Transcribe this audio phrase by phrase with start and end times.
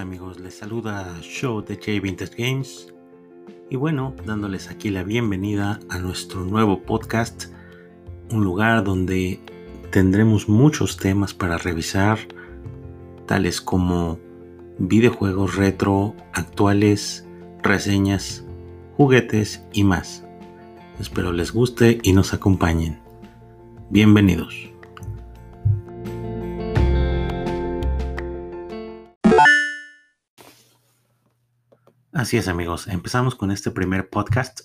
[0.00, 0.38] amigos?
[0.40, 2.92] Les saluda Show de J Vintage Games
[3.70, 7.46] y bueno, dándoles aquí la bienvenida a nuestro nuevo podcast,
[8.30, 9.40] un lugar donde
[9.90, 12.18] tendremos muchos temas para revisar,
[13.26, 14.18] tales como
[14.78, 17.26] videojuegos retro, actuales,
[17.62, 18.44] reseñas,
[18.96, 20.24] juguetes y más.
[21.00, 23.00] Espero les guste y nos acompañen.
[23.90, 24.75] Bienvenidos.
[32.16, 34.60] Así es amigos, empezamos con este primer podcast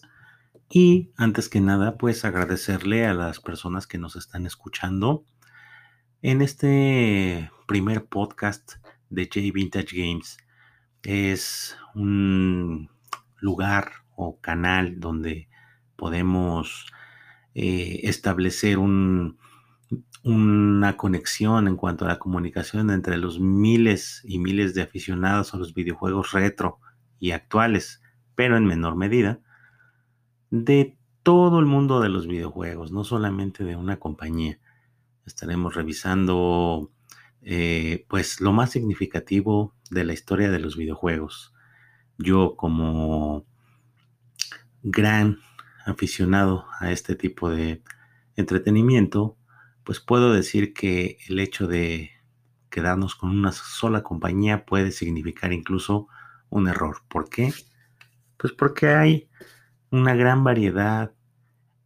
[0.70, 5.26] y antes que nada pues agradecerle a las personas que nos están escuchando
[6.22, 8.76] en este primer podcast
[9.10, 10.38] de J Vintage Games.
[11.04, 12.90] Es un
[13.42, 15.50] lugar o canal donde
[15.98, 16.86] podemos
[17.54, 19.38] eh, establecer un,
[20.24, 25.58] una conexión en cuanto a la comunicación entre los miles y miles de aficionados a
[25.58, 26.80] los videojuegos retro
[27.22, 28.02] y actuales,
[28.36, 29.40] pero en menor medida,
[30.50, 34.60] de todo el mundo de los videojuegos, no solamente de una compañía.
[35.26, 36.92] Estaremos revisando
[37.44, 41.54] eh, pues lo más significativo de la historia de los videojuegos.
[42.18, 43.46] Yo como
[44.82, 45.38] gran
[45.86, 47.84] aficionado a este tipo de
[48.36, 49.38] entretenimiento,
[49.84, 52.10] pues puedo decir que el hecho de
[52.72, 56.08] quedarnos con una sola compañía puede significar incluso
[56.52, 56.98] un error.
[57.08, 57.52] ¿Por qué?
[58.38, 59.30] Pues porque hay
[59.90, 61.12] una gran variedad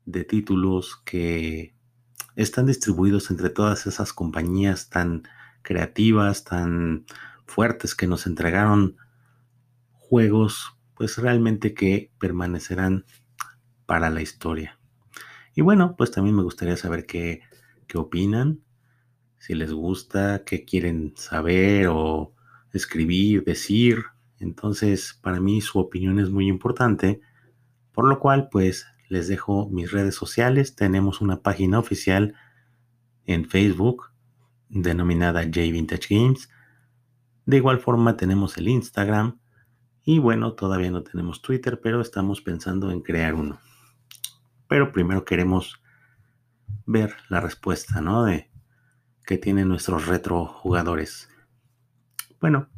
[0.06, 1.74] de títulos que
[2.36, 5.24] están distribuidos entre todas esas compañías tan
[5.62, 7.06] creativas, tan
[7.46, 8.98] fuertes que nos entregaron
[9.94, 13.06] juegos pues realmente que permanecerán
[13.86, 14.80] para la historia.
[15.54, 17.42] Y bueno, pues también me gustaría saber qué,
[17.88, 18.62] qué opinan,
[19.40, 22.34] si les gusta, qué quieren saber o
[22.74, 24.06] escribir, decir,
[24.46, 27.20] entonces, para mí su opinión es muy importante,
[27.92, 30.76] por lo cual, pues, les dejo mis redes sociales.
[30.76, 32.36] Tenemos una página oficial
[33.26, 34.12] en Facebook
[34.70, 36.50] denominada J Vintage Games.
[37.46, 39.40] De igual forma tenemos el Instagram
[40.04, 43.60] y bueno, todavía no tenemos Twitter, pero estamos pensando en crear uno.
[44.68, 45.82] Pero primero queremos
[46.86, 48.24] ver la respuesta, ¿no?
[48.24, 48.52] De
[49.26, 51.30] que tienen nuestros retro jugadores.
[52.40, 52.70] Bueno,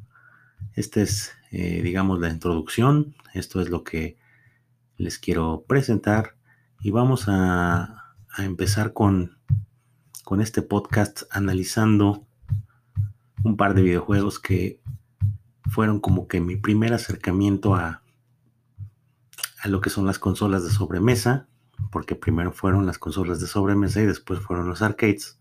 [0.74, 3.16] este es eh, digamos, la introducción.
[3.34, 4.18] Esto es lo que
[4.98, 6.36] les quiero presentar
[6.82, 8.04] y vamos a,
[8.38, 9.40] empezar con,
[10.24, 12.28] con este podcast analizando
[13.44, 14.80] un par de videojuegos que
[15.72, 18.04] fueron como que mi primer acercamiento a,
[19.60, 21.48] a lo que son las consolas de sobremesa,
[21.92, 25.40] porque primero fueron las consolas de sobremesa y después fueron los arcades,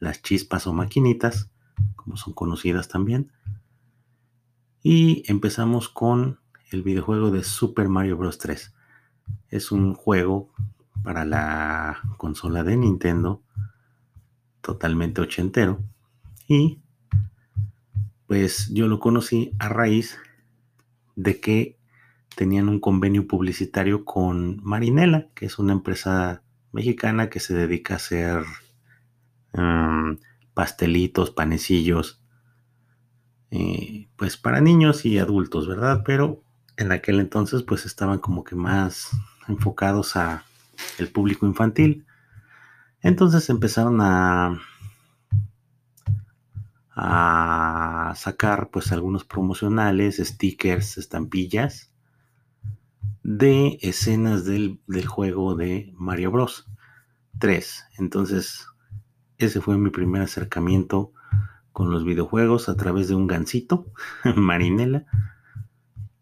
[0.00, 1.50] las chispas o maquinitas,
[1.94, 3.30] como son conocidas también.
[4.82, 6.38] Y empezamos con
[6.70, 8.38] el videojuego de Super Mario Bros.
[8.38, 8.74] 3.
[9.48, 10.52] Es un juego
[11.02, 13.42] para la consola de Nintendo,
[14.60, 15.80] totalmente ochentero.
[16.46, 16.80] Y
[18.26, 20.18] pues yo lo conocí a raíz
[21.16, 21.78] de que
[22.36, 27.96] tenían un convenio publicitario con Marinela, que es una empresa mexicana que se dedica a
[27.96, 28.44] hacer
[29.54, 30.18] mm,
[30.54, 32.22] pastelitos, panecillos
[33.50, 36.02] eh, pues para niños y adultos, ¿verdad?
[36.04, 36.42] Pero
[36.76, 39.10] en aquel entonces pues estaban como que más
[39.48, 40.44] enfocados a
[40.98, 42.06] el público infantil.
[43.00, 44.60] Entonces empezaron a,
[46.94, 51.92] a sacar pues algunos promocionales, stickers, estampillas
[53.22, 56.66] de escenas del, del juego de Mario Bros
[57.38, 57.84] 3.
[57.98, 58.66] Entonces
[59.38, 61.12] ese fue mi primer acercamiento
[61.78, 63.86] con los videojuegos a través de un gancito,
[64.34, 65.06] Marinela,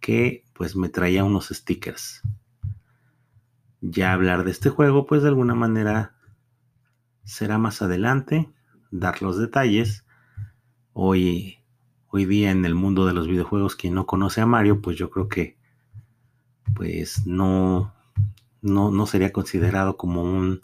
[0.00, 2.21] que pues me traía unos stickers.
[3.81, 6.14] Ya hablar de este juego, pues de alguna manera
[7.25, 8.50] será más adelante,
[8.91, 10.05] dar los detalles.
[10.93, 11.61] Hoy,
[12.08, 15.08] hoy día en el mundo de los videojuegos, quien no conoce a Mario, pues yo
[15.08, 15.56] creo que
[16.75, 17.94] pues no,
[18.61, 20.61] no, no sería considerado como un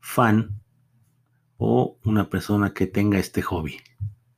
[0.00, 0.63] fan
[1.58, 3.78] o una persona que tenga este hobby.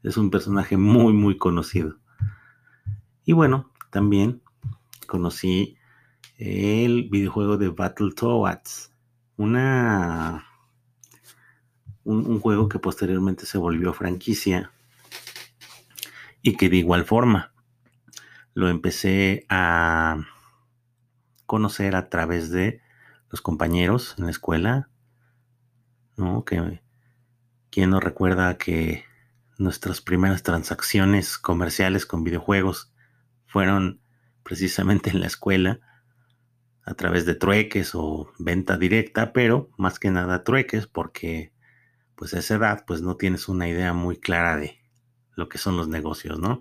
[0.03, 1.97] Es un personaje muy, muy conocido.
[3.25, 4.43] Y bueno, también
[5.07, 5.77] conocí
[6.39, 8.93] el videojuego de Battletoads,
[9.37, 10.47] una
[12.07, 14.71] un, juego que posteriormente se volvió franquicia
[16.41, 17.53] y que de igual forma
[18.55, 20.19] lo empecé a
[21.47, 22.81] conocer a través de
[23.29, 24.89] los compañeros en la escuela,
[26.17, 26.45] ¿no?
[26.45, 26.81] Que
[27.71, 29.05] ¿Quién no recuerda que
[29.59, 32.93] nuestras primeras transacciones comerciales con videojuegos
[33.47, 34.01] fueron
[34.43, 35.81] precisamente en la escuela
[36.85, 41.53] a través de trueques o venta directa, pero más que nada trueques porque
[42.15, 44.79] pues a esa edad pues no tienes una idea muy clara de
[45.35, 46.61] lo que son los negocios, ¿no?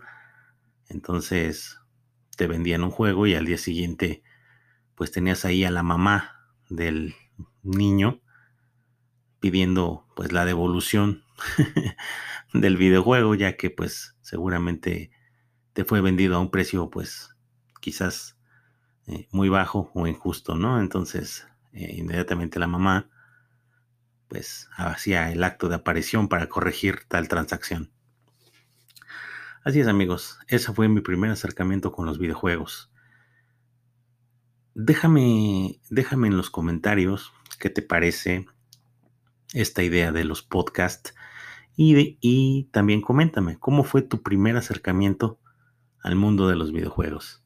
[0.90, 1.80] Entonces
[2.36, 4.24] te vendían un juego y al día siguiente
[4.96, 7.14] pues tenías ahí a la mamá del
[7.64, 8.22] niño
[9.52, 11.24] pidiendo pues la devolución
[12.54, 15.12] del videojuego ya que pues seguramente
[15.74, 17.30] te fue vendido a un precio pues
[17.80, 18.40] quizás
[19.06, 20.80] eh, muy bajo o injusto, ¿no?
[20.80, 23.08] Entonces, eh, inmediatamente la mamá,
[24.30, 27.92] pues, hacía el acto de aparición para corregir tal transacción.
[29.64, 32.92] Así es, amigos, ese fue mi primer acercamiento con los videojuegos.
[34.74, 38.48] Déjame, déjame en los comentarios qué te parece
[39.54, 41.14] esta idea de los podcasts
[41.76, 45.40] y, y también coméntame cómo fue tu primer acercamiento
[46.00, 47.44] al mundo de los videojuegos.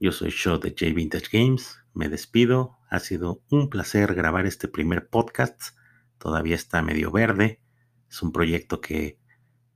[0.00, 1.78] Yo soy Show de J Vintage Games.
[1.92, 2.78] Me despido.
[2.88, 5.74] Ha sido un placer grabar este primer podcast.
[6.18, 7.60] Todavía está medio verde.
[8.08, 9.18] Es un proyecto que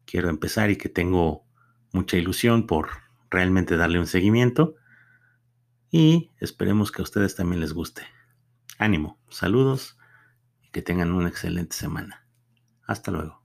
[0.04, 1.44] quiero empezar y que tengo
[1.92, 2.88] mucha ilusión por
[3.30, 4.76] realmente darle un seguimiento.
[5.90, 8.02] Y esperemos que a ustedes también les guste.
[8.78, 9.98] Ánimo, saludos
[10.72, 12.26] que tengan una excelente semana.
[12.86, 13.41] Hasta luego.